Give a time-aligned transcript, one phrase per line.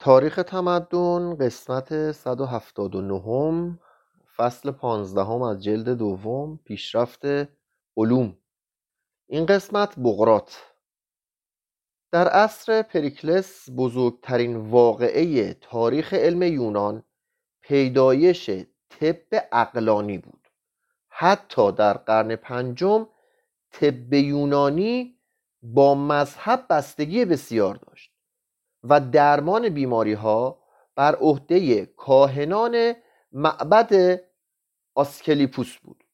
[0.00, 3.78] تاریخ تمدن قسمت 179
[4.36, 7.22] فصل 15 از جلد دوم پیشرفت
[7.96, 8.38] علوم.
[9.26, 10.62] این قسمت بغرات.
[12.12, 17.04] در عصر پریکلس بزرگترین واقعه تاریخ علم یونان
[17.60, 18.50] پیدایش
[18.88, 20.48] طب اقلانی بود.
[21.08, 23.08] حتی در قرن پنجم
[23.70, 25.18] طب یونانی
[25.62, 28.07] با مذهب بستگی بسیار داشت.
[28.88, 30.58] و درمان بیماری ها
[30.96, 32.94] بر عهده کاهنان
[33.32, 34.20] معبد
[34.94, 36.04] آسکلیپوس بود.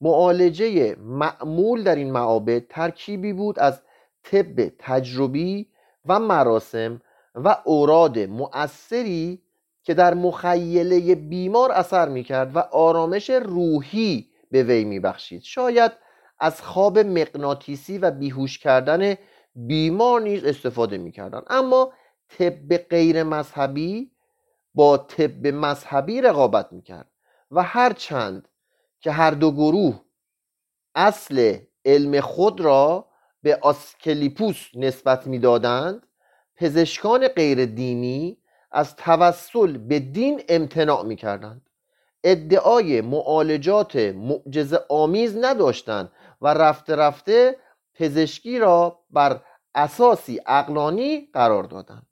[0.00, 3.82] معالجه معمول در این معابد ترکیبی بود از
[4.22, 5.68] طب تجربی
[6.06, 7.02] و مراسم
[7.34, 9.42] و اوراد مؤثری
[9.82, 15.42] که در مخیله بیمار اثر می‌کرد و آرامش روحی به وی میبخشید.
[15.42, 15.92] شاید
[16.38, 19.14] از خواب مغناطیسی و بیهوش کردن
[19.54, 21.42] بیمار نیز استفاده می‌کردند.
[21.50, 21.92] اما
[22.38, 24.10] طب غیر مذهبی
[24.74, 27.10] با طب مذهبی رقابت می‌کرد
[27.50, 28.48] و هرچند
[29.00, 30.00] که هر دو گروه
[30.94, 33.06] اصل علم خود را
[33.42, 36.06] به آسکلیپوس نسبت می‌دادند
[36.56, 38.38] پزشکان غیر دینی
[38.70, 41.70] از توسل به دین امتناع می‌کردند.
[42.24, 47.56] ادعای معالجات معجزه آمیز نداشتند و رفته رفته
[47.94, 49.40] پزشکی را بر
[49.74, 52.06] اساسی اقلانی قرار دادند.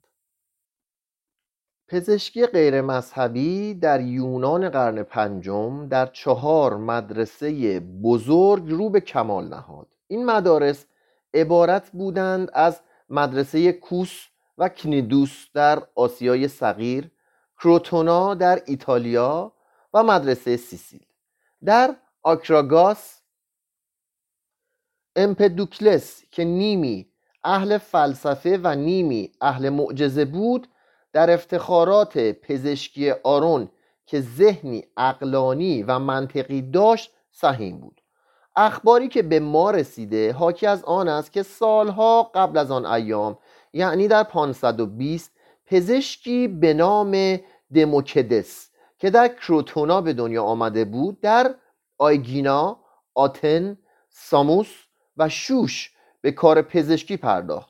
[1.89, 9.87] پزشکی غیر مذهبی در یونان قرن پنجم در چهار مدرسه بزرگ رو به کمال نهاد.
[10.07, 10.85] این مدارس
[11.33, 17.11] عبارت بودند از مدرسه کوس و کنیدوس در آسیای صغیر
[17.59, 19.53] کروتونا در ایتالیا
[19.93, 21.05] و مدرسه سیسیل.
[21.65, 23.21] در آکراگاس
[25.15, 27.09] امپدوکلس که نیمی
[27.43, 30.67] اهل فلسفه و نیمی اهل معجزه بود
[31.13, 33.69] در افتخارات پزشکی آرون
[34.05, 38.01] که ذهنی اقلانی و منطقی داشت سهیم بود.
[38.55, 43.37] اخباری که به ما رسیده حاکی از آن است که سالها قبل از آن ایام
[43.73, 45.31] یعنی در 520
[45.65, 47.39] پزشکی به نام
[47.75, 51.55] دموکدس که در کروتونا به دنیا آمده بود در
[51.97, 52.79] آیگینا،
[53.13, 53.77] آتن،
[54.09, 54.71] ساموس
[55.17, 57.68] و شوش به کار پزشکی پرداخت.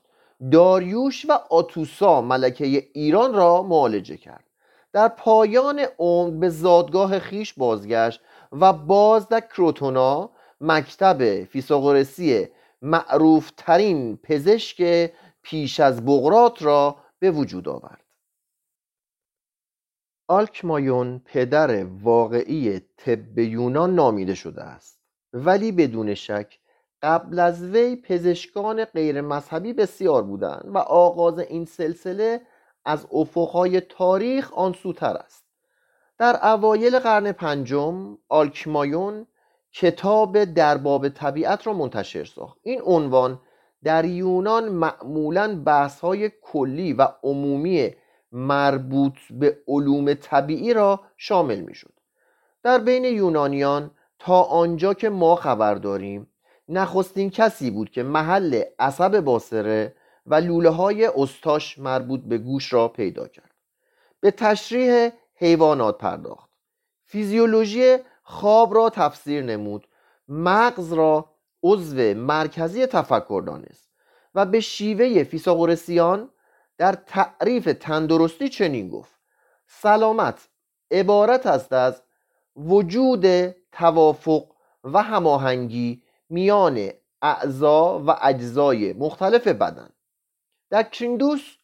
[0.52, 4.44] داریوش و آتوسا ملکه ایران را معالجه کرد.
[4.92, 8.20] در پایان عمر به زادگاه خیش بازگشت
[8.52, 10.30] و باز در کروتونا
[10.60, 12.48] مکتب فیساغورسی
[12.82, 15.10] معروف ترین پزشک
[15.42, 18.04] پیش از بغرات را به وجود آورد.
[20.28, 25.00] آلکمایون پدر واقعی طب یونان نامیده شده است.
[25.32, 26.59] ولی بدون شک
[27.02, 32.40] قبل از وی پزشکان غیر مذهبی بسیار بودند و آغاز این سلسله
[32.84, 35.44] از افقهای تاریخ آن سوتر است.
[36.18, 39.26] در اوایل قرن پنجم آلکمایون
[39.72, 42.58] کتاب در باب طبیعت را منتشر ساخت.
[42.62, 43.40] این عنوان
[43.84, 47.94] در یونان معمولا بحث های کلی و عمومی
[48.32, 51.92] مربوط به علوم طبیعی را شامل می شد
[52.62, 56.29] در بین یونانیان تا آنجا که ما خبر داریم
[56.70, 59.94] نخستین کسی بود که محل عصب باسره
[60.26, 63.50] و لوله های استاش مربوط به گوش را پیدا کرد.
[64.20, 66.50] به تشریح حیوانات پرداخت.
[67.06, 69.86] فیزیولوژی خواب را تفسیر نمود.
[70.28, 71.30] مغز را
[71.62, 73.90] عضو مرکزی تفکر دانست
[74.34, 76.30] و به شیوه فیساغورسیان
[76.78, 79.12] در تعریف تندرستی چنین گفت
[79.66, 80.48] سلامت
[80.90, 82.02] عبارت است از
[82.56, 83.26] وجود
[83.72, 84.44] توافق
[84.84, 86.90] و هماهنگی میان
[87.22, 89.90] اعضا و اجزای مختلف بدن.
[90.70, 91.56] در کریندوس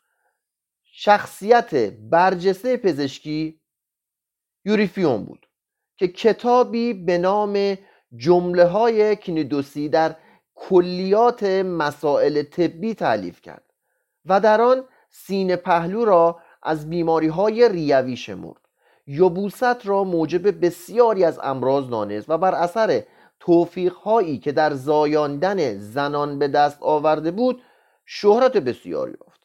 [0.85, 1.75] شخصیت
[2.11, 3.61] برجسته پزشکی
[4.65, 5.47] یوریفیون بود
[5.97, 7.79] که کتابی به نام
[8.17, 10.17] جمله های کینیدوسی در
[10.55, 13.73] کلیات مسائل طبی تعلیف کرد
[14.25, 18.61] و در آن سینه پهلو را از بیماری های ریوی شمرد.
[19.07, 23.03] یبوست را موجب بسیاری از امراض دانست و بر اثر
[23.47, 27.63] توفیق هایی که در زایاندن زنان به دست آورده بود
[28.05, 29.41] شهرت بسیاری یافت.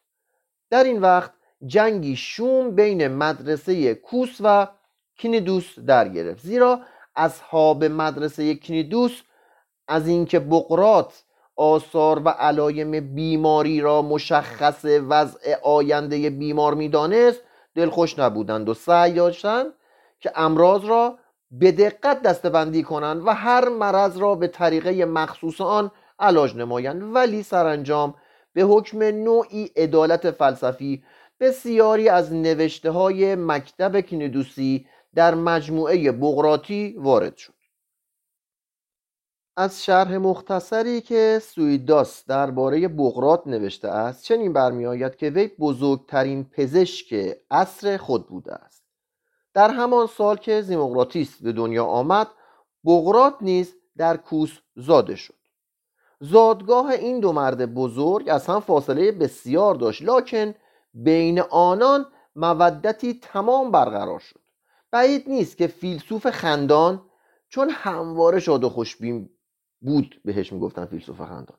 [0.69, 1.31] در این وقت
[1.65, 4.67] جنگی شوم بین مدرسه کوس و
[5.17, 6.41] کینیدوس در گرفت.
[6.45, 6.79] زیرا
[7.15, 9.21] اصحاب مدرسه کینیدوس
[9.87, 11.23] از اینکه بقرات
[11.55, 17.41] آثار و علایم بیماری را مشخص وضع آینده بیمار می‌دانست
[17.75, 19.73] دلخوش نبودند و سعی داشتند
[20.19, 21.17] که امراض را
[21.51, 27.15] به دقت دستبندی کنند و هر مرض را به طریقه مخصوص آن علاج نمایند.
[27.15, 28.15] ولی سرانجام
[28.53, 31.03] به حکم نوعی عدالت فلسفی
[31.39, 37.53] بسیاری از نوشته های مکتب کندوسی در مجموعه بغراتی وارد شد.
[39.57, 47.37] از شرح مختصری که سویداس درباره بغرات نوشته است چنین برمیآید که وی بزرگترین پزشک
[47.51, 48.80] عصر خود بوده است.
[49.53, 52.27] در همان سال که زیموقراتیس به دنیا آمد
[52.85, 55.33] بغرات نیز در کوس زاده شد.
[56.19, 60.53] زادگاه این دو مرد بزرگ از هم فاصله بسیار داشت لکن
[60.93, 62.05] بین آنان
[62.35, 64.39] مودتی تمام برقرار شد.
[64.91, 67.01] بعید نیست که فیلسوف خندان
[67.49, 69.29] چون همواره شاد و خوشبین
[69.81, 71.57] بود بهش می‌گفتن فیلسوف خندان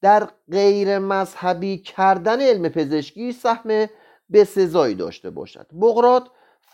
[0.00, 3.86] در غیر مذهبی کردن علم پزشکی سهم
[4.28, 5.66] به سزایی داشته باشد.
[5.80, 6.28] بغرات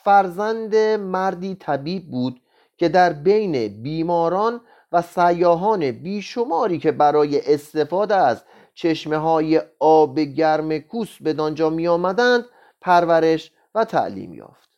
[0.05, 2.41] فرزند مردی طبیب بود
[2.77, 4.61] که در بین بیماران
[4.93, 11.89] و سیاهان بیشماری که برای استفاده از چشمه های آب گرم کوس به دانجا می
[11.89, 12.45] آمدند
[12.81, 14.69] پرورش و تعلیم یافت.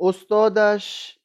[0.00, 1.18] استادش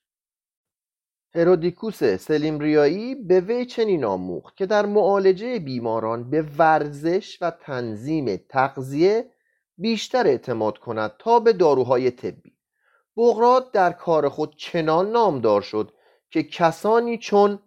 [1.35, 9.30] هرودیکوس سلیمریایی به وی چنین آموخت که در معالجه بیماران به ورزش و تنظیم تغذیه
[9.81, 12.53] بیشتر اعتماد کند تا به داروهای طبی.
[13.17, 15.93] بغرات در کار خود چنان نامدار شد
[16.29, 17.59] که کسانی چون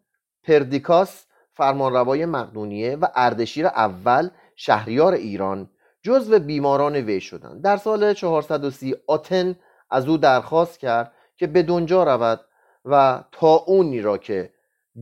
[0.42, 5.70] پردیکاس فرمانروای مقدونیه و اردشیر اول شهریار ایران
[6.02, 7.62] جزو بیماران وی شدند.
[7.62, 9.58] در سال 430 آتن
[9.90, 12.40] از او درخواست کرد که به دنجا رود
[12.84, 14.52] و تا اونی را که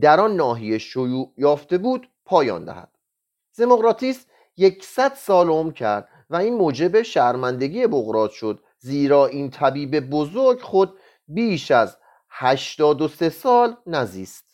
[0.01, 2.89] در آن ناحیه شیوع یافته بود پایان دهد.
[3.51, 4.25] زموقراتیس
[4.57, 10.99] یکصد سال عمر کرد و این موجب شرمندگی بغرات شد زیرا این طبیب بزرگ خود
[11.27, 11.97] بیش از
[12.29, 14.45] هشتاد و سه سال نزیست.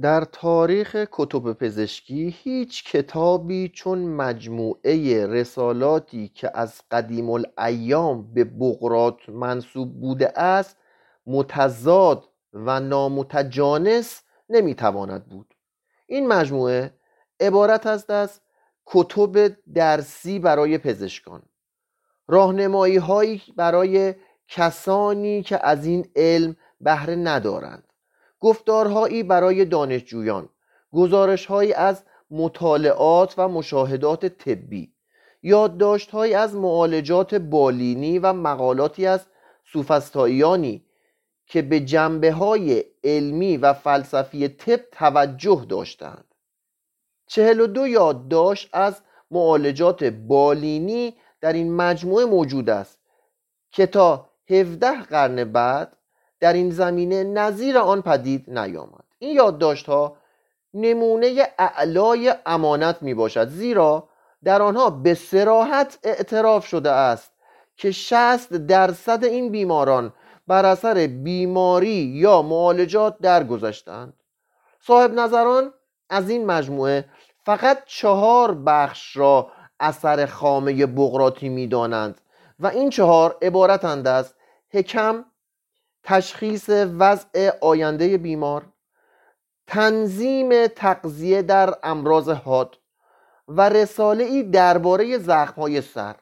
[0.00, 9.28] در تاریخ کتب پزشکی هیچ کتابی چون مجموعه رسالاتی که از قدیم الایام به بغرات
[9.28, 10.76] منصوب بوده است
[11.26, 15.54] متضاد و نامتجانس نمی‌تواند بود.
[16.06, 16.94] این مجموعه
[17.40, 18.40] عبارت است از
[18.92, 21.42] کتب درسی برای پزشکان.
[22.28, 24.14] راهنمایی هایی برای
[24.48, 27.84] کسانی که از این علم بهره ندارند.
[28.40, 30.48] گفتارهایی برای دانشجویان.
[30.92, 34.92] گزارشهایی از مطالعات و مشاهدات طبی.
[35.42, 39.26] یادداشتهایی از معالجات بالینی و مقالاتی از
[39.72, 40.84] سوفستاییانی
[41.46, 46.29] که به جنبه های علمی و فلسفی طب توجه داشتند
[47.30, 49.00] چهل و دو یادداشت از
[49.30, 52.98] معالجات بالینی در این مجموعه موجود است
[53.72, 55.96] که تا 17 قرن بعد
[56.40, 59.04] در این زمینه نظیر آن پدید نیامد.
[59.18, 60.16] این یادداشت ها
[60.74, 64.08] نمونه اعلای امانت می باشد زیرا
[64.44, 67.32] در آنها به سراحت اعتراف شده است
[67.76, 70.12] که 60 درصد این بیماران
[70.46, 74.12] بر اثر بیماری یا معالجات درگذشتند
[74.80, 75.72] صاحب نظران
[76.10, 77.04] از این مجموعه
[77.50, 79.50] فقط چهار بخش را
[79.80, 82.20] اثر خامه بغراتی می دانند
[82.60, 84.34] و این چهار عبارتند از
[84.72, 85.24] حکم
[86.02, 88.66] تشخیص وضع آینده بیمار
[89.66, 92.78] تنظیم تقضیه در امراض حاد
[93.48, 96.16] و رساله ای درباره زخمهای سر.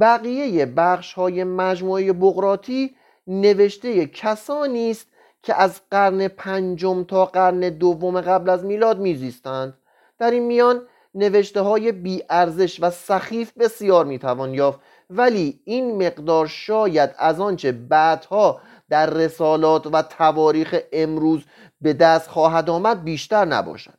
[0.00, 5.06] بقیه بخش های مجموعه بغراتی نوشته کسانی است
[5.42, 9.78] که از قرن پنجم تا قرن دوم قبل از میلاد میزیستند.
[10.18, 10.82] در این میان
[11.14, 14.80] نوشته های بی ارزش و سخیف بسیار می‌توان یافت.
[15.10, 21.44] ولی این مقدار شاید از آنچه بعدها در رسالات و تواریخ امروز
[21.80, 23.98] به دست خواهد آمد بیشتر نباشد.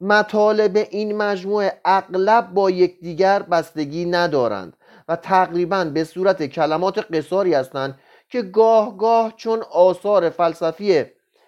[0.00, 4.76] مطالب این مجموعه اغلب با یکدیگر بستگی ندارند
[5.08, 11.04] و تقریبا به صورت کلمات قصاری هستند که گاه گاه چون آثار فلسفی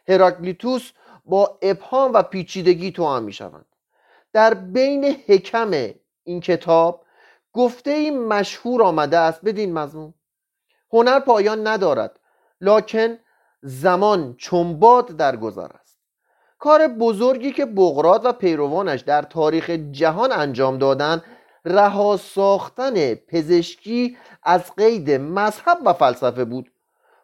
[0.08, 0.92] هراکلیتوس
[1.24, 3.66] با ابهام و پیچیدگی توام می شوند
[4.34, 5.70] در بین حکم
[6.24, 7.04] این کتاب
[7.52, 9.40] گفته این مشهور آمده است.
[9.44, 10.14] بدین مضمون.
[10.92, 12.20] هنر پایان ندارد
[12.60, 13.18] لکن
[13.62, 15.98] زمان چنباد در گذر است.
[16.58, 21.24] کار بزرگی که بغرات و پیروانش در تاریخ جهان انجام دادند
[21.64, 26.70] رها ساختن پزشکی از قید مذهب و فلسفه بود.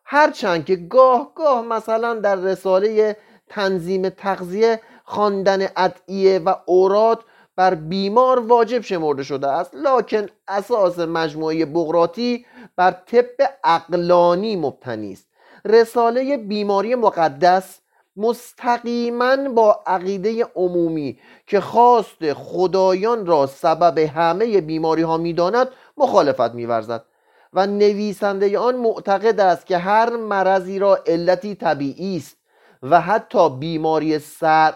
[0.05, 3.17] هرچند که گاه گاه مثلا در رساله
[3.49, 7.25] تنظیم تغذیه خواندن ادعیه و اوراد
[7.57, 9.75] بر بیمار واجب شمرده شده است.
[9.75, 13.25] لکن اساس مجموعه بغراتی بر طب
[13.65, 15.27] اقلانی مبتنی است.
[15.65, 17.81] رساله بیماری مقدس
[18.17, 27.05] مستقیما با عقیده عمومی که خواست خدایان را سبب همه بیماری ها می‌داند مخالفت میورزد
[27.53, 32.40] و نویسنده آن معتقد است که هر مرضی را علتی طبیعی است.
[32.83, 34.75] و حتی بیماری سر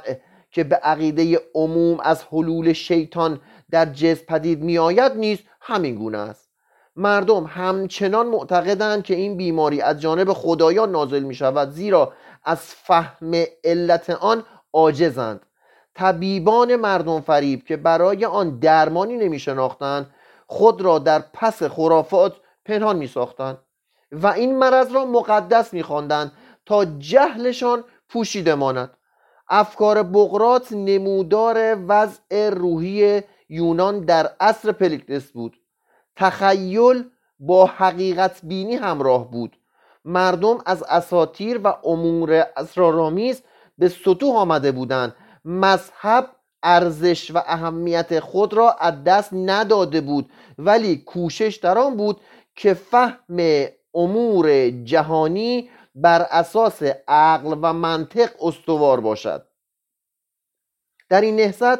[0.50, 6.18] که به عقیده عموم از حلول شیطان در جسم پدید می آید نیز همین گونه
[6.18, 6.50] است.
[6.96, 12.12] مردم همچنان معتقدند که این بیماری از جانب خدایان نازل می شود زیرا
[12.44, 15.46] از فهم علت آن عاجزند.
[15.94, 20.10] طبیبان مردم فریب که برای آن درمانی نمی شناختند
[20.46, 23.58] خود را در پس خرافات پنهان می ساختند
[24.12, 26.32] و این مرض را مقدس می خواندند
[26.66, 28.90] تا جهلشان پوشیده ماند
[29.48, 35.56] افکار بغرات نمودار وضع روحی یونان در عصر پلیکتس بود.
[36.16, 37.04] تخیل
[37.38, 39.56] با حقیقت بینی همراه بود.
[40.04, 43.42] مردم از اساتیر و امور اسرارآمیز
[43.78, 45.14] به سطوح آمده بودند.
[45.44, 46.30] مذهب
[46.62, 50.30] ارزش و اهمیت خود را از دست نداده بود.
[50.58, 52.20] ولی کوشش در آن بود
[52.56, 59.46] که فهم امور جهانی بر اساس عقل و منطق استوار باشد.
[61.08, 61.78] در این نهضت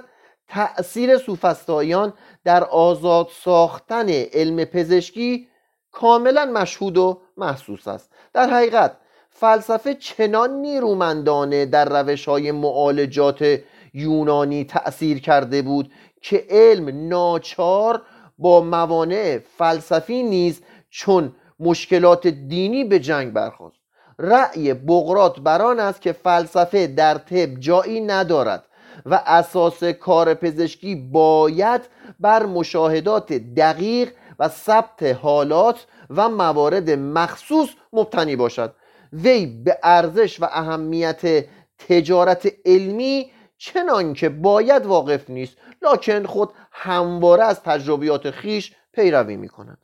[0.49, 2.13] تأثیر سوفستایان
[2.45, 5.49] در آزاد ساختن علم پزشکی
[5.91, 8.13] کاملا مشهود و محسوس است.
[8.33, 8.97] در حقیقت
[9.31, 13.61] فلسفه چنان نیرومندانه در روش های معالجات
[13.95, 15.93] یونانی تأثیر کرده بود
[16.23, 18.03] که علم ناچار
[18.39, 23.84] با موانع فلسفی نیز چون مشکلات دینی به جنگ برخواست
[24.19, 28.65] رأی بغرات بران است که فلسفه در طب جایی ندارد
[29.07, 31.81] و اساس کار پزشکی باید
[32.21, 38.75] بر مشاهدات دقیق و ثبت حالات و موارد مخصوص مبتنی باشد.
[39.13, 41.47] وی به ارزش و اهمیت
[41.89, 49.49] تجارت علمی چنان که باید واقف نیست لکن خود همواره از تجربیات خیش پیروی می
[49.49, 49.79] کند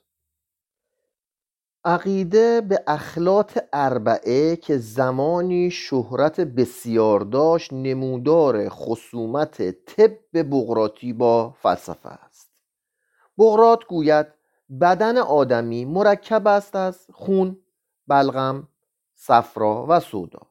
[1.84, 12.08] عقیده به اخلاط اربعه که زمانی شهرت بسیار داشت نمودار خصومت طب بغراتی با فلسفه
[12.08, 12.50] است.
[13.38, 14.26] بغرات گوید
[14.80, 17.58] بدن آدمی مرکب است از خون،
[18.06, 18.68] بلغم،
[19.14, 20.42] صفرا و سودا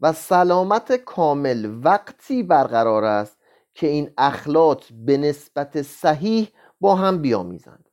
[0.00, 3.36] و سلامت کامل وقتی برقرار است
[3.74, 6.48] که این اخلاط به نسبت صحیح
[6.80, 7.88] با هم بیامیزند.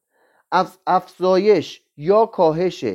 [0.51, 2.85] از افزایش یا کاهش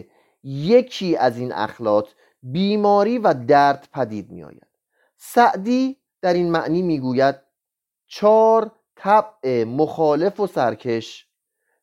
[0.43, 2.09] یکی از این اخلاط
[2.43, 4.67] بیماری و درد پدید می آید
[5.17, 7.35] سعدی در این معنی می‌گوید
[8.07, 11.29] چار طبع مخالف و سرکش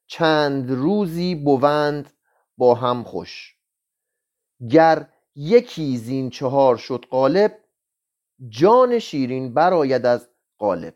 [0.07, 2.13] چند روزی بوند
[2.57, 3.55] با هم خوش.
[4.69, 7.57] گر یکی زین چهار شد قالب
[8.49, 10.95] جان شیرین براید از قالب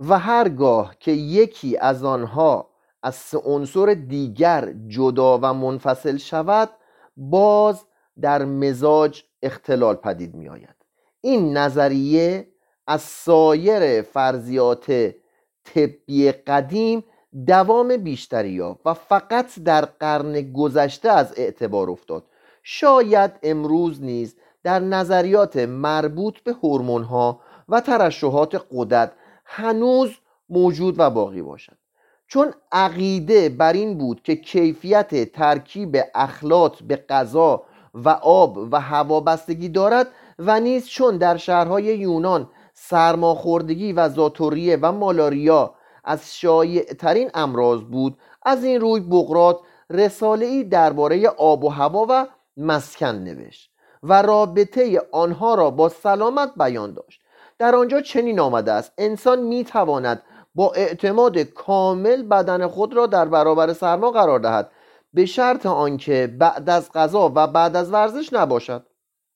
[0.00, 2.69] و هرگاه که یکی از آنها
[3.02, 6.70] از سه عنصر دیگر جدا و منفصل شود
[7.16, 7.84] باز
[8.20, 10.76] در مزاج اختلال پدید می آید
[11.20, 12.48] این نظریه
[12.86, 15.14] از سایر فرضیات
[15.64, 17.04] طبی قدیم
[17.46, 22.24] دوام بیشتری یافت و فقط در قرن گذشته از اعتبار افتاد.
[22.62, 29.12] شاید امروز نیز در نظریات مربوط به هورمون ها و ترشحات قدرت
[29.44, 30.10] هنوز
[30.48, 31.76] موجود و باقی باشد.
[32.30, 37.62] چون عقیده بر این بود که کیفیت ترکیب اخلاط به غذا
[37.94, 40.06] و آب و هوا بستگی دارد
[40.38, 47.80] و نیز چون در شهرهای یونان سرماخوردگی و زاتوریه و مالاریا از شایع ترین امراض
[47.80, 49.58] بود از این روی بغرات
[49.90, 53.70] رساله ای درباره آب و هوا و مسکن نوشت
[54.02, 57.20] و رابطه آنها را با سلامت بیان داشت.
[57.58, 60.22] در آنجا چنین آمده است انسان می تواند
[60.54, 64.70] با اعتماد کامل بدن خود را در برابر سرما قرار دهد.
[65.12, 68.86] به شرط آنکه بعد از غذا و بعد از ورزش نباشد.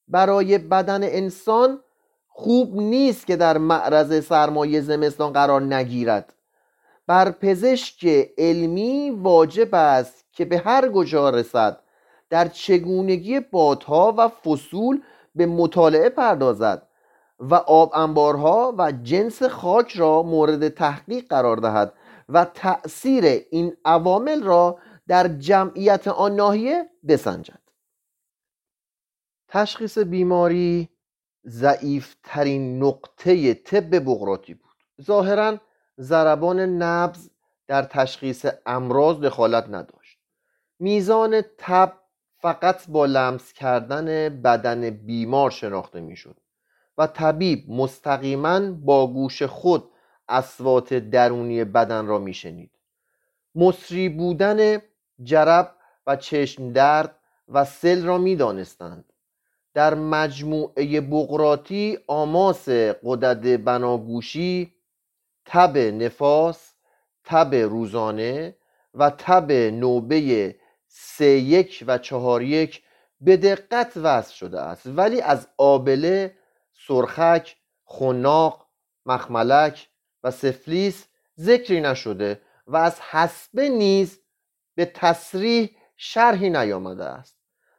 [0.08, 1.80] برای بدن انسان
[2.28, 6.34] خوب نیست که در معرض سرمایه زمستان قرار نگیرد.
[7.06, 8.06] بر پزشک
[8.38, 11.80] علمی واجب است که به هر کجا رسد
[12.30, 15.02] در چگونگی بادها و فصول
[15.34, 16.86] به مطالعه پردازد.
[17.38, 21.94] و آب انبارها و جنس خاک را مورد تحقیق قرار دهد
[22.28, 27.60] و تأثیر این عوامل را در جمعیت آن ناحیه بسنجد.
[29.48, 30.88] تشخیص بیماری
[31.46, 34.76] ضعیف ترین نقطه طب بغراتی بود.
[35.02, 35.58] ظاهرا
[36.00, 37.30] ضربان نبز
[37.66, 40.18] در تشخیص امراض دخالت نداشت.
[40.78, 41.92] میزان تب
[42.38, 46.36] فقط با لمس کردن بدن بیمار شناخته می‌شد.
[46.98, 49.90] و طبیب مستقیما با گوش خود
[50.28, 52.70] اسوات درونی بدن را میشنید.
[53.54, 54.82] مصری بودن
[55.22, 55.74] جرب
[56.06, 57.16] و چشم درد
[57.48, 59.12] و سل را می‌دانستند.
[59.74, 64.74] در مجموعه بقراتی آماس قدد بناگوشی
[65.44, 66.74] تب نفاس
[67.24, 68.56] تب روزانه
[68.94, 70.56] و تب نوبه
[70.88, 72.82] سه یک و چهار یک
[73.20, 74.86] به دقت وضع شده است.
[74.86, 76.34] ولی از آبله
[76.88, 78.66] سرخک خناق
[79.06, 79.88] مخملک
[80.22, 81.06] و سفلیس
[81.40, 84.20] ذکری نشده و از حسبه نیز
[84.74, 87.36] به تصریح شرحی نیامده است.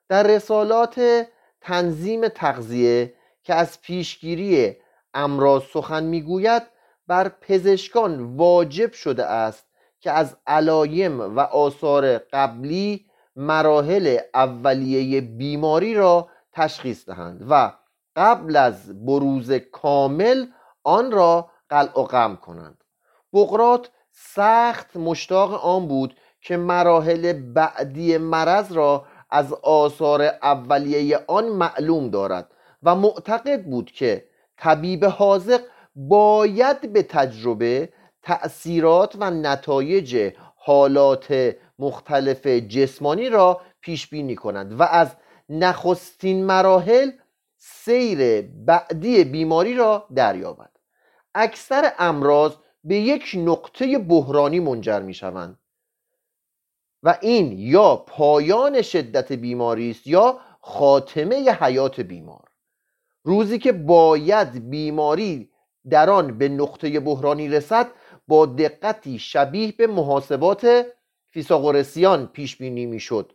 [0.10, 1.26] در رسالات
[1.62, 4.78] تنظیم تغذیه که از پیشگیری
[5.14, 6.64] امراض سخن می‌گوید
[7.08, 9.66] بر پزشکان واجب شده است
[10.00, 17.72] که از علایم و آثار قبلی مراحل اولیه بیماری را تشخیص دهند و
[18.16, 20.46] قبل از بروز کامل
[20.84, 22.84] آن را قلع و قم کنند.
[23.34, 32.10] بقرات سخت مشتاق آن بود که مراحل بعدی مرض را از آثار اولیه آن معلوم
[32.10, 32.52] دارد
[32.84, 34.26] و معتقد بود که
[34.58, 35.62] طبیب حاضق
[35.96, 37.90] باید به تجربه
[38.24, 45.16] تأثیرات و نتایج حالات مختلف جسمانی را پیش بینی کند و از
[45.50, 47.12] نخستین مراحل
[47.68, 50.70] سیر بعدی بیماری را دریابد.
[51.36, 55.60] اکثر امراض به یک نقطه بحرانی منجر می شوند
[57.04, 62.50] و این یا پایان شدت بیماری است یا خاتمه حیات بیمار.
[63.24, 65.50] روزی که باید بیماری
[65.90, 67.88] در آن به نقطه بحرانی رسد
[68.28, 70.86] با دقتی شبیه به محاسبات
[71.26, 73.32] فیساغورسیان پیش بینی می‌شد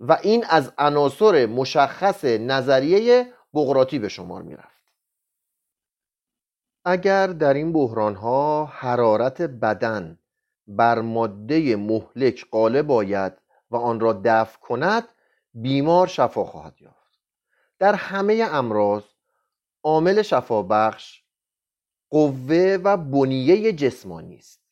[0.00, 4.82] و این از عناصر مشخص نظریه بغراتی به شمار می رفت.
[6.84, 10.18] اگر در این بحران ها حرارت بدن
[10.66, 13.32] بر ماده مهلک غالب آید
[13.70, 15.08] و آن را دفع کند
[15.54, 17.18] بیمار شفا خواهد یافت.
[17.78, 19.04] در همه امراض
[19.82, 21.22] عامل شفابخش
[22.10, 24.62] قوه و بنیه جسمانی است.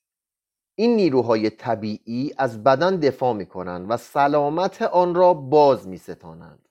[0.75, 6.69] این نیروهای طبیعی از بدن دفاع می کنند و سلامت آن را باز می ستانند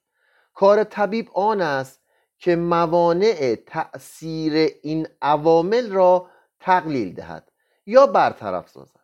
[0.54, 1.99] کار طبیب آن است
[2.40, 6.26] که موانع تأثیر این عوامل را
[6.60, 7.52] تقلیل دهد
[7.86, 9.00] یا برطرف سازد.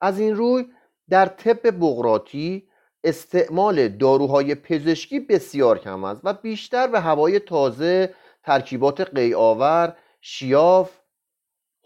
[0.00, 0.66] از این روی
[1.08, 2.68] در طب بغراتی
[3.04, 8.14] استعمال داروهای پزشکی بسیار کم است و بیشتر به هوای تازه
[8.44, 10.90] ترکیبات قیآور شیاف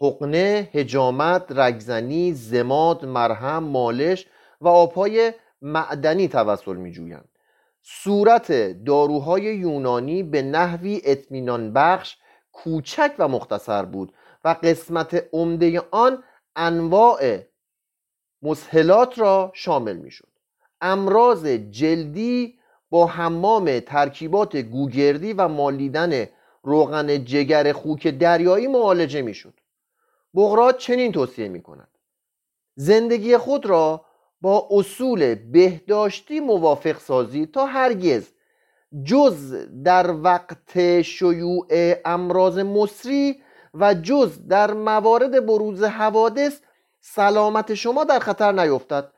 [0.01, 4.27] حقنه هجامت رگزنی زماد مرهم مالش
[4.61, 7.34] و آبهای معدنی توسل میجویند.
[7.87, 8.51] صورت
[8.85, 12.17] داروهای یونانی به نحوی اطمینان بخش
[12.51, 16.23] کوچک و مختصر بود و قسمت عمده آن
[16.55, 17.39] انواع
[18.41, 20.27] مسهلات را شامل می شد
[20.81, 26.27] امراض جلدی با حمام ترکیبات گوگردی و مالیدن
[26.63, 29.53] روغن جگر خوک دریایی معالجه می شد
[30.33, 31.89] بغرات چنین توصیه می کند
[32.75, 34.05] زندگی خود را
[34.41, 38.27] با اصول بهداشتی موافق سازی تا هرگز.
[39.03, 41.67] جز در وقت شیوع
[42.05, 43.41] امراض مصری
[43.73, 46.59] و جز در موارد بروز حوادث
[47.01, 49.11] سلامت شما در خطر نیفتد.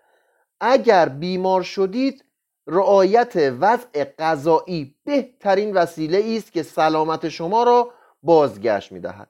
[0.59, 2.23] اگر بیمار شدید
[2.67, 7.91] رعایت وضع غذایی بهترین وسیله است که سلامت شما را
[8.23, 9.29] بازگشت می دهد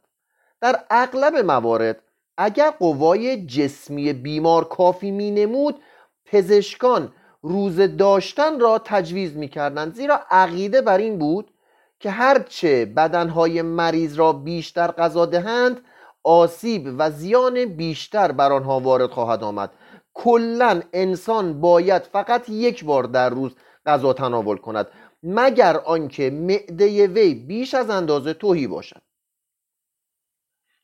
[0.62, 2.04] در اغلب موارد
[2.38, 5.80] اگر قوای جسمی بیمار کافی می نمود
[6.26, 11.52] پزشکان روز داشتن را تجویز می کردند زیرا عقیده بر این بود
[12.00, 15.82] که هرچه بدنهای مریض را بیشتر غذا دهند
[16.24, 19.72] آسیب و زیان بیشتر بر آنها وارد خواهد آمد.
[20.14, 24.88] کلا انسان باید فقط یک بار در روز غذا تناول کند
[25.24, 29.02] مگر آنکه معده وی بیش از اندازه توهی باشد.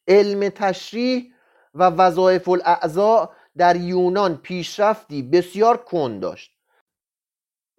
[0.08, 1.33] علم تشریح
[1.74, 6.54] و وظایف الاعضاء در یونان پیشرفتی بسیار کند داشت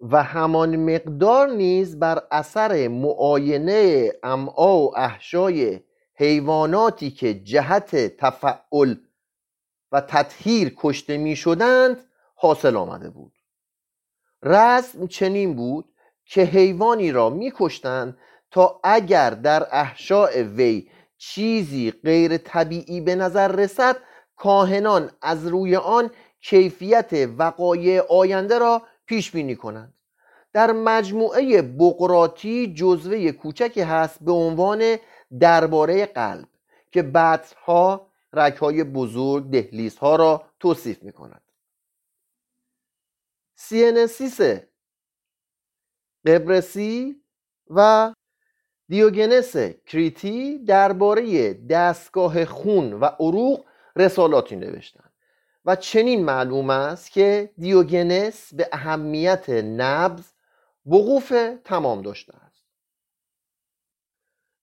[0.01, 5.79] و همان مقدار نیز بر اثر معاینه امعا و احشای
[6.15, 8.95] حیواناتی که جهت تفعل
[9.91, 11.97] و تطهیر کشته می شدند
[12.35, 13.33] حاصل آمده بود.
[14.43, 15.85] رسم چنین بود
[16.25, 18.17] که حیوانی را می کشتند
[18.51, 23.97] تا اگر در احشاء وی چیزی غیر طبیعی به نظر رسد
[24.35, 26.09] کاهنان از روی آن
[26.41, 29.93] کیفیت وقایع آینده را پیش بینی کنند.
[30.53, 34.97] در مجموعه بقراطی جزوه کوچکی هست به عنوان
[35.39, 36.47] درباره قلب
[36.91, 41.41] که بطن‌ها رگ‌های بزرگ دهلیزها را توصیف می کند
[43.55, 44.39] سینسیس
[46.25, 47.23] قبرسی
[47.69, 48.13] و
[48.89, 55.11] دیوگنس کریتی درباره دستگاه خون و عروق رسالاتی نوشتند
[55.65, 60.33] و چنین معلوم است که دیوگنس به اهمیت نبز
[60.85, 62.65] وقوف تمام داشته است.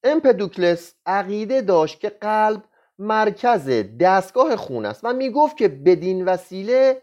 [0.04, 2.64] امپدوکلس عقیده داشت که قلب
[2.98, 3.68] مرکز
[4.00, 7.02] دستگاه خون است و می گفت که بدین وسیله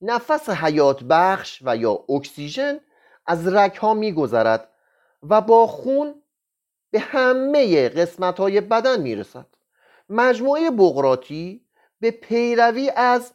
[0.00, 2.80] نفس حیات بخش و یا اکسیژن
[3.26, 4.68] از رک ها می گذرد
[5.22, 6.21] و با خون
[6.92, 9.46] به همه قسمت های بدن می رسد
[10.08, 11.66] مجموعه بغراتی
[12.00, 13.32] به پیروی از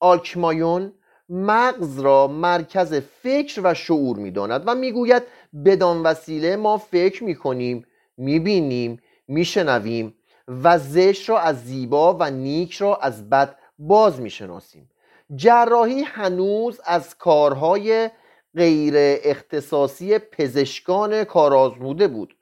[0.00, 0.92] آلکمایون
[1.28, 5.22] مغز را مرکز فکر و شعور می داند و می‌گوید
[5.64, 10.14] بدان وسیله ما فکر می کنیم می بینیم می شنویم
[10.48, 14.90] و زشت را از زیبا و نیک را از بد باز می شناسیم
[15.34, 18.10] جراحی هنوز از کارهای
[18.56, 22.37] غیر اختصاصی پزشکان کارآزموده بود.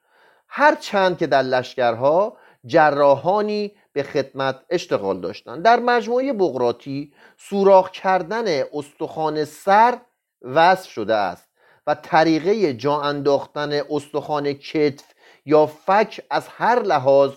[0.49, 5.63] هر چند که در لشکرها جراحانی به خدمت اشتغال داشتند.
[5.63, 9.99] در مجموعه بغراتی سوراخ کردن استخوان سر
[10.43, 11.49] وصف شده است
[11.87, 15.05] و طریقه جا انداختن استخوان کتف
[15.47, 17.33] یا فک از هر لحاظ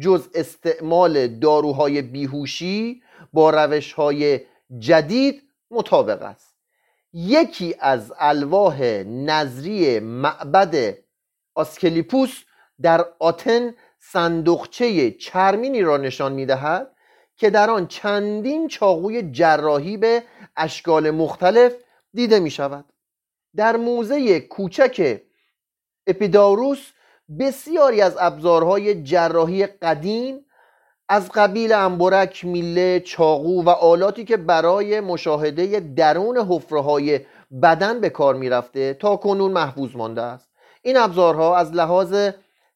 [0.00, 4.40] جز استعمال داروهای بیهوشی با روشهای
[4.78, 6.56] جدید مطابق است.
[7.12, 10.98] یکی از الواح نظری معبد
[11.56, 12.42] آسکلیپوس
[12.82, 16.90] در آتن صندوقچه چرمینی را نشان می‌دهد
[17.36, 20.22] که در آن چندین چاقوی جراحی به
[20.56, 21.72] اشکال مختلف
[22.14, 22.84] دیده می شود
[23.56, 25.20] در موزه کوچک
[26.06, 26.92] اپیداروس
[27.38, 30.46] بسیاری از ابزارهای جراحی قدیم
[31.08, 37.26] از قبیل انبرک میله چاقو و آلاتی که برای مشاهده درون حفره
[37.62, 40.55] بدن به کار می‌رفته تا کنون محفوظ مانده است.
[40.86, 42.30] این ابزارها از لحاظ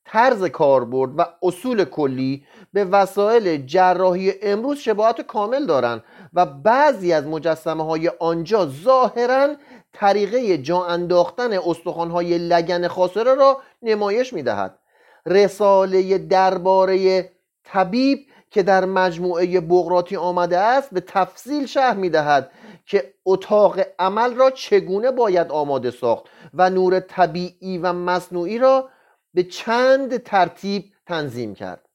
[0.05, 7.27] طرز کاربرد و اصول کلی به وسایل جراحی امروز شباهت کامل دارند و بعضی از
[7.27, 9.49] مجسمه های آنجا ظاهرا
[9.93, 11.53] طریقه جا انداختن
[11.97, 14.79] های لگن خاصره را نمایش می‌دهد.
[15.27, 17.31] رساله درباره
[17.65, 18.19] طبیب
[18.51, 22.51] که در مجموعه بغراتی آمده است به تفصیل شهر می‌دهد
[22.91, 26.25] که اتاق عمل را چگونه باید آماده ساخت
[26.55, 28.89] و نور طبیعی و مصنوعی را
[29.35, 31.89] به چند ترتیب تنظیم کرد.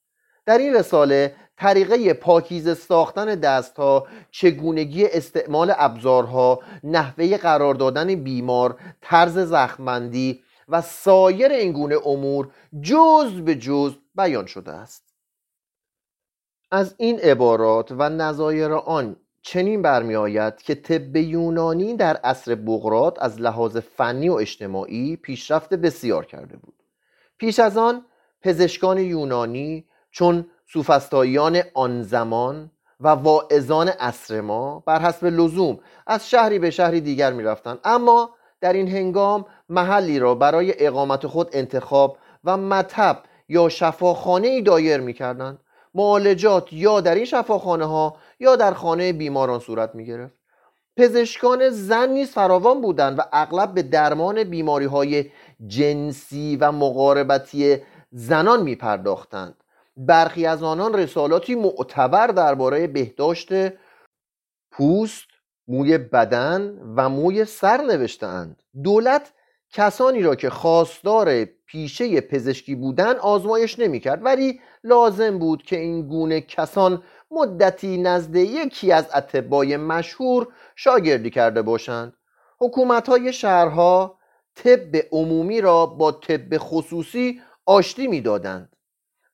[0.45, 9.37] در این رساله طریقه پاکیزه ساختن دستها چگونگی استعمال ابزارها نحوه قرار دادن بیمار طرز
[9.37, 15.03] زخمبندی و سایر این گونه امور جز به جز بیان شده است.
[16.71, 19.15] از این عبارات و نظایر آن
[19.47, 26.25] چنین برمیآید که طب یونانی در عصر بغرات از لحاظ فنی و اجتماعی پیشرفت بسیار
[26.25, 26.73] کرده بود.
[27.37, 28.05] پیش از آن
[28.41, 36.59] پزشکان یونانی چون سوفستاییان آن زمان و واعظان عصر ما بر حسب لزوم از شهری
[36.59, 37.79] به شهری دیگر می‌رفتند.
[37.83, 38.29] اما
[38.61, 44.97] در این هنگام محلی را برای اقامت خود انتخاب و مطب یا شفاخانه ای دایر
[44.97, 45.59] می‌کردند.
[45.95, 50.35] معالجات یا در این شفاخانه ها یا در خانه بیماران صورت می گرفت
[50.97, 55.31] پزشکان زن نیز فراوان بودند و اغلب به درمان بیماری های
[55.67, 57.77] جنسی و مقاربتی
[58.11, 59.63] زنان می پرداختند
[59.97, 63.49] برخی از آنان رسالاتی معتبر درباره بهداشت
[64.71, 65.25] پوست
[65.67, 68.63] موی بدن و موی سر نوشتهاند.
[68.83, 69.33] دولت
[69.71, 76.41] کسانی را که خواستار پیشه پزشکی بودند آزمایش نمی‌کرد ولی لازم بود که این گونه
[76.41, 77.03] کسان
[77.35, 82.13] مدتی نزد یکی از اتبای مشهور شاگردی کرده باشند.
[82.59, 84.17] حکومت های شهرها
[84.55, 88.75] طب عمومی را با طب خصوصی آشتی می‌دادند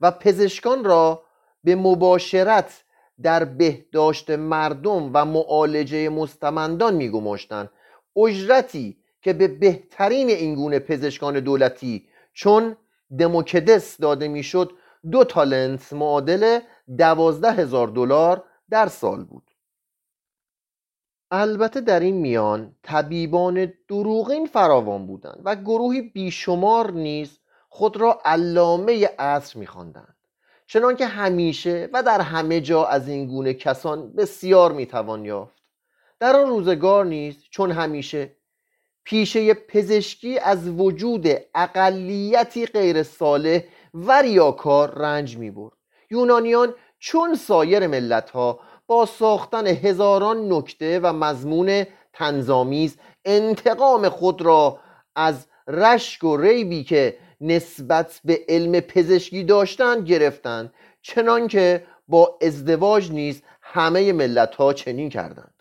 [0.02, 1.24] و پزشکان را
[1.64, 2.84] به مباشرت
[3.24, 7.70] در بهداشت مردم و معالجه مستمندان میگماشتند.
[8.16, 12.78] اجرتی که به بهترین این گونه پزشکان دولتی چون
[13.20, 14.72] دموکدس داده می‌شد
[15.12, 16.60] دو تالنت معادل
[16.98, 19.52] دوازده هزار دلار در سال بود.
[21.32, 29.10] البته در این میان طبیبان دروغین فراوان بودند و گروهی بیشمار نیز خود را علامه
[29.20, 30.16] عصر میخواندند.
[30.68, 35.62] چنانکه همیشه و در همه جا از این گونه کسان بسیار می‌توان یافت.
[36.20, 38.36] در آن روزگار نیز چون همیشه
[39.04, 45.81] پیشه پزشکی از وجود اقلیتی غیر صالح و ریاکار رنج می برد
[46.12, 54.80] یونانیان چون سایر ملت ها با ساختن هزاران نکته و مضمون تنظامیز انتقام خود را
[55.16, 63.42] از رشک و ریبی که نسبت به علم پزشکی داشتند گرفتند چنانکه با ازدواج نیز
[63.62, 65.54] همه ملت ها چنین کردند.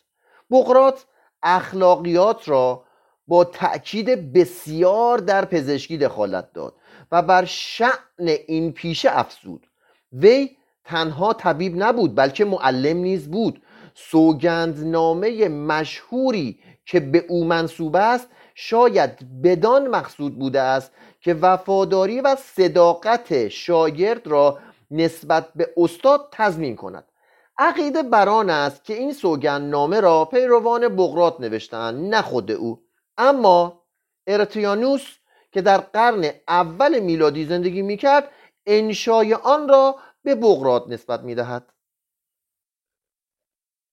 [0.51, 1.07] بقرات
[1.43, 2.85] اخلاقیات را
[3.27, 6.75] با تأکید بسیار در پزشکی دخالت داد
[7.13, 9.70] و بر شعن این پیشه افزود.
[10.13, 13.63] وی تنها طبیب نبود بلکه معلم نیز بود.
[13.95, 22.37] سوگندنامه مشهوری که به او منصوب است شاید بدان مقصود بوده است که وفاداری و
[22.37, 24.59] صداقت شاگرد را
[24.91, 27.05] نسبت به استاد تضمین کند.
[27.59, 32.83] عقیده بران است که این سوگندنامه را پیروان بغرات نوشتند نه خود او.
[33.19, 33.83] اما
[34.27, 35.03] ارتیانوس
[35.53, 38.29] که در قرن اول میلادی زندگی می‌کرد
[38.67, 41.73] انشای آن را به بغرات نسبت می‌دهد.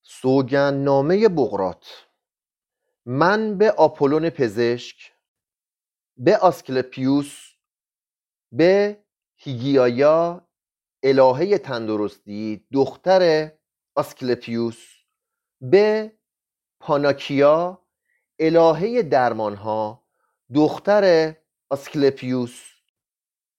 [0.03, 2.07] سوگندنامه بغرات
[3.05, 5.13] من به آپولون پزشک
[6.17, 7.53] به آسکلپیوس
[8.51, 9.03] به
[9.35, 10.47] هیگیایا
[11.03, 13.51] الهه تندرستی دختر
[13.95, 14.85] آسکلپیوس
[15.61, 16.11] به
[16.79, 17.87] پاناکیا
[18.39, 20.05] الهه درمانها
[20.55, 21.35] دختر
[21.69, 22.76] آسکلپیوس.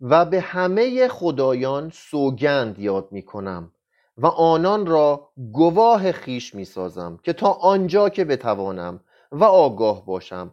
[0.00, 3.72] و به همه خدایان سوگند یاد می کنم
[4.18, 9.00] و آنان را گواه خیش می سازم که تا آنجا که بتوانم
[9.32, 10.52] و آگاه باشم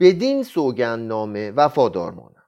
[0.00, 2.42] بدین سوگند نامه وفادار مانم.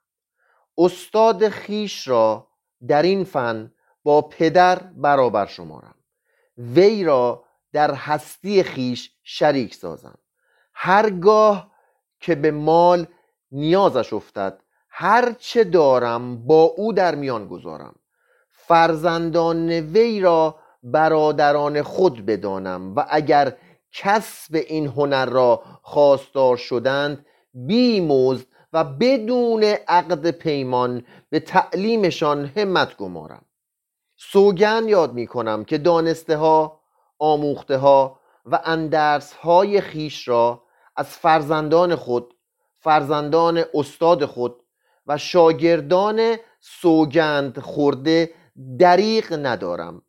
[0.79, 2.47] استاد خیش را
[2.89, 5.95] در این فن با پدر برابر شمارم.
[6.59, 10.19] وی را در هستی خیش شریک سازم.
[10.75, 11.71] هرگاه
[12.21, 13.07] که به مال
[13.53, 14.64] نیازش افتد
[14.97, 17.95] هر چه دارم با او در میان گذارم.
[18.51, 23.57] فرزندان وی را برادران خود بدانم و اگر
[23.93, 33.45] کسب این هنر را خواستار شدند بیمزد و بدون عقد پیمان به تعلیمشان همت گمارم.
[34.17, 36.81] سوگن یاد می کنم که دانسته ها
[37.19, 40.63] آموخته ها و اندرس های خیش را
[40.97, 42.35] از فرزندان خود
[42.81, 44.64] فرزندان استاد خود
[45.07, 48.31] و شاگردان سوگند خورده
[48.79, 50.03] دریق ندارم.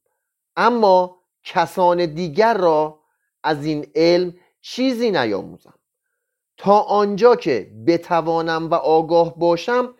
[0.55, 2.99] اما کسان دیگر را
[3.43, 5.73] از این علم چیزی نیاموزم.
[6.57, 9.93] تا آنجا که بتوانم و آگاه باشم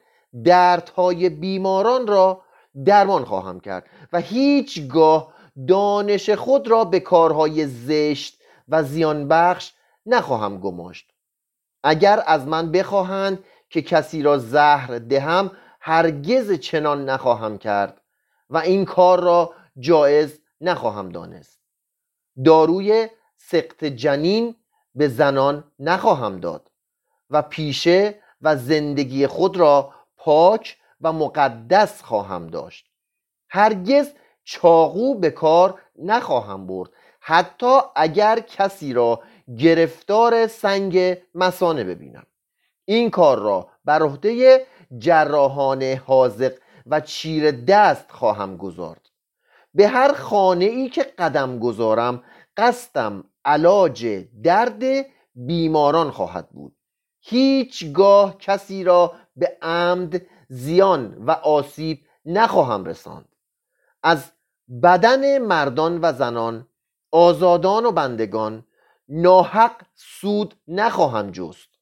[0.44, 2.42] دردهای بیماران را
[2.86, 5.34] درمان خواهم کرد و هیچگاه
[5.68, 9.74] دانش خود را به کارهای زشت و زیان بخش
[10.06, 11.12] نخواهم گماشت.
[11.84, 13.44] اگر از من بخواهند
[13.76, 18.02] که کسی را زهر دهم هرگز چنان نخواهم کرد
[18.50, 21.60] و این کار را جایز نخواهم دانست.
[22.46, 23.08] داروی
[23.38, 24.56] سقط جنین
[24.96, 26.72] به زنان نخواهم داد
[27.30, 32.86] و پیشه و زندگی خود را پاک و مقدس خواهم داشت.
[33.50, 34.12] هرگز
[34.44, 36.90] چاقو به کار نخواهم برد.
[37.20, 39.22] حتی اگر کسی را
[39.58, 42.26] گرفتار سنگ مسانه ببینم.
[42.86, 44.66] این کار را بر عهده
[44.98, 46.54] جراحان حاضق
[46.86, 49.10] و چیر دست خواهم گذارد.
[49.74, 52.24] به هر خانه ای که قدم گذارم
[52.58, 54.84] قصدم علاج درد
[55.36, 56.76] بیماران خواهد بود.
[57.20, 63.36] هیچگاه کسی را به عمد زیان و آسیب نخواهم رساند.
[64.04, 64.32] از
[64.84, 66.68] بدن مردان و زنان
[67.12, 68.66] آزادان و بندگان
[69.10, 71.75] ناحق سود نخواهم جست.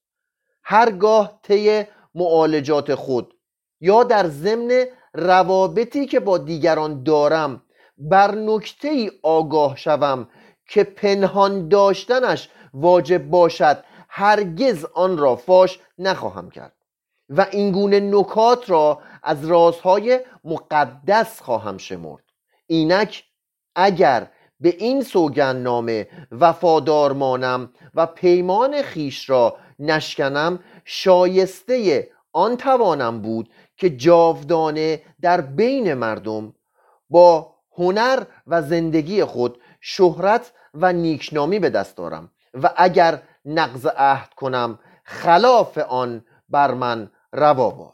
[0.64, 1.84] هرگاه طی
[2.16, 3.34] معالجات خود
[3.82, 7.64] یا در ضمن روابطی که با دیگران دارم
[7.98, 10.30] بر نکته ای آگاه شوم
[10.68, 16.74] که پنهان داشتنش واجب باشد هرگز آن را فاش نخواهم کرد
[17.30, 22.24] و اینگونه نکات را از رازهای مقدس خواهم شمرد.
[22.68, 23.24] اینک
[23.76, 33.50] اگر به این سوگندنامه وفادار مانم و پیمان خیش را نشکنم شایسته آن توانم بود
[33.78, 36.54] که جاودانه در بین مردم
[37.10, 44.34] با هنر و زندگی خود شهرت و نیکنامی به دست دارم و اگر نقض عهد
[44.34, 47.94] کنم خلاف آن بر من روا باد.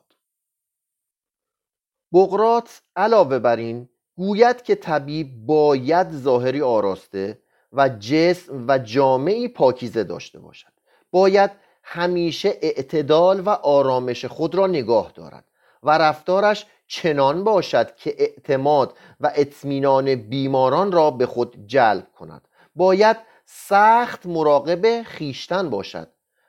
[2.14, 7.40] بقرات علاوه بر این گوید که طبیب باید ظاهری آراسته
[7.74, 10.72] و جسم و جامعی پاکیزه داشته باشد.
[11.12, 11.52] باید
[11.84, 15.46] همیشه اعتدال و آرامش خود را نگاه دارد
[15.84, 22.48] و رفتارش چنان باشد که اعتماد و اطمینان بیماران را به خود جلب کند.
[22.76, 26.08] باید سخت مراقب خیشتن باشد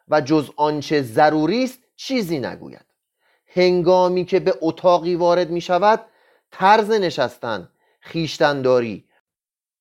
[0.09, 2.87] و جز آنچه ضروری است چیزی نگوید.
[3.47, 6.01] هنگامی که به اتاقی وارد می شود
[6.51, 7.69] طرز نشستن
[8.01, 9.09] خیشتنداری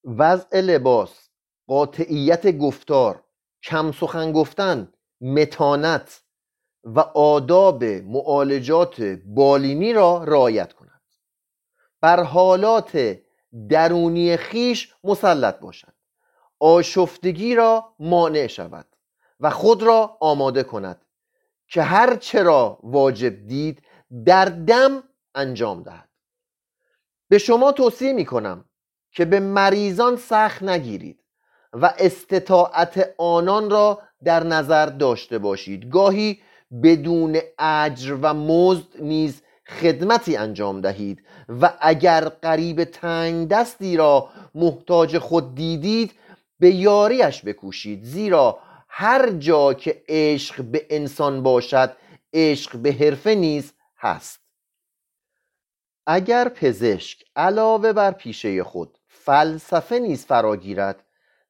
[0.04, 1.30] وضع لباس
[1.68, 3.24] قاطعیت گفتار
[3.64, 6.22] کم سخن گفتن متانت
[6.84, 11.02] و آداب معالجات بالینی را رعایت کند.
[12.02, 13.20] بر حالات
[13.70, 15.94] درونی خیش مسلط باشد
[16.60, 18.86] آشفتگی را مانع شود
[19.40, 21.06] و خود را آماده کند
[21.68, 23.84] که هر چرا واجب دید
[24.26, 25.04] در دم
[25.36, 26.09] انجام دهد.
[27.30, 28.66] به شما توصیه می کنم
[29.12, 31.20] که به مریضان سخت نگیرید
[31.74, 35.90] و استطاعت آنان را در نظر داشته باشید.
[35.90, 36.40] گاهی
[36.84, 41.24] بدون اجر و مزد نیز خدمتی انجام دهید
[41.62, 46.12] و اگر قریب تنگ دستی را محتاج خود دیدید
[46.60, 48.04] به یاریش بکوشید.
[48.04, 51.96] زیرا هر جا که عشق به انسان باشد
[52.34, 54.49] عشق به حرفه نیز هست.
[56.12, 61.04] اگر پزشک علاوه بر پیشه خود فلسفه نیز فراگیرد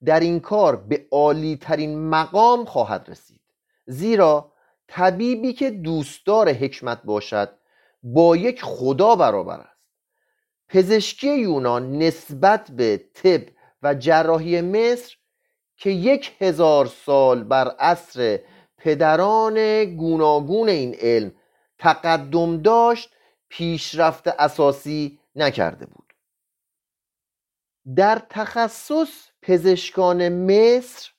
[0.06, 3.42] در این کار به عالی ترین مقام خواهد رسید.
[3.86, 4.52] زیرا
[4.88, 7.50] طبیبی که دوستدار حکمت باشد
[8.04, 9.88] با یک خدا برابر است.
[10.70, 13.42] پزشکی یونان نسبت به طب
[13.84, 15.16] و جراحی مصر
[15.78, 18.40] که یک هزار سال بر عصر
[18.78, 21.32] پدران گوناگون این علم
[21.78, 23.10] تقدم داشت
[23.50, 26.14] پیشرفت اساسی نکرده بود.
[27.96, 29.10] در تخصص
[29.42, 31.10] پزشکان مصر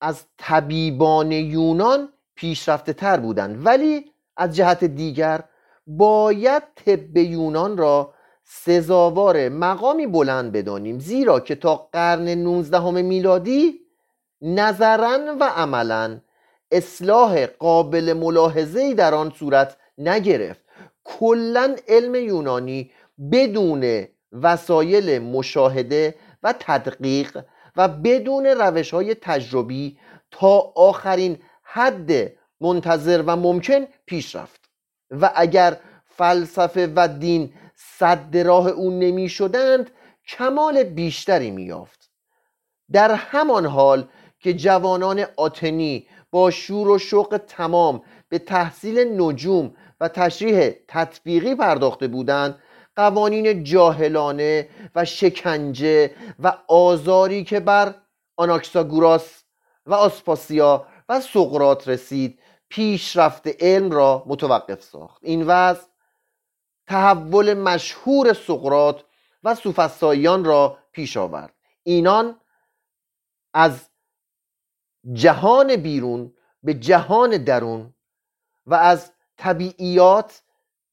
[0.00, 5.44] از طبیبان یونان پیشرفته تر بودند ولی از جهت دیگر
[5.86, 13.80] باید طب یونان را سزاوار مقامی بلند بدانیم زیرا که تا قرن 19 میلادی
[14.42, 16.20] نظرا و عملا
[16.70, 20.61] اصلاح قابل ملاحظه در آن صورت نگرفت.
[21.04, 22.90] کلا علم یونانی
[23.32, 27.44] بدون وسایل مشاهده و تدقیق
[27.76, 29.98] و بدون روش های تجربی
[30.30, 34.60] تا آخرین حد منتظر و ممکن پیش رفت.
[35.10, 39.90] و اگر فلسفه و دین صد راه او نمی شدند
[40.28, 42.10] کمال بیشتری می یافت
[42.92, 44.08] در همان حال
[44.42, 52.08] که جوانان آتنی با شور و شوق تمام به تحصیل نجوم و تشریح تطبیقی پرداخته
[52.08, 52.58] بودند
[52.96, 57.94] قوانین جاهلانه و شکنجه و آزاری که بر
[58.36, 59.42] آناکساگوراس
[59.86, 65.18] و آسپاسیا و سقرات رسید پیشرفت علم را متوقف ساخت.
[65.24, 65.86] این وضع
[66.86, 69.04] تحول مشهور سقرات
[69.44, 71.54] و سوفسطائیان را پیش آورد.
[71.82, 72.40] اینان
[73.54, 73.91] از
[75.12, 77.94] جهان بیرون به جهان درون
[78.66, 80.42] و از طبیعیات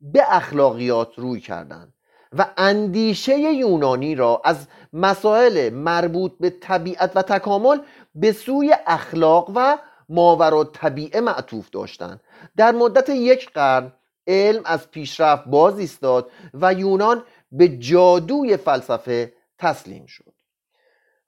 [0.01, 1.93] به اخلاقیات روی کردند
[2.37, 7.79] و اندیشه یونانی را از مسائل مربوط به طبیعت و تکامل
[8.15, 9.77] به سوی اخلاق و
[10.09, 12.21] ماورا طبیعه معطوف داشتند
[12.57, 13.93] در مدت یک قرن
[14.27, 20.28] علم از پیشرفت باز ایستاد و یونان به جادوی فلسفه تسلیم شد.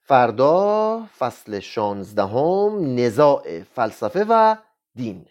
[0.04, 4.56] فردا فصل شانزدهم نزاع فلسفه و
[4.96, 5.26] دین.